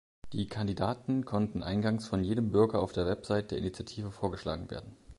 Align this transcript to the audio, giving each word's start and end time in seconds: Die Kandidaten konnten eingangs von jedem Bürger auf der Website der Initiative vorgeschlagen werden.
Die 0.33 0.47
Kandidaten 0.47 1.25
konnten 1.25 1.61
eingangs 1.61 2.07
von 2.07 2.23
jedem 2.23 2.49
Bürger 2.51 2.81
auf 2.81 2.91
der 2.91 3.05
Website 3.05 3.51
der 3.51 3.59
Initiative 3.59 4.09
vorgeschlagen 4.11 4.71
werden. 4.71 4.97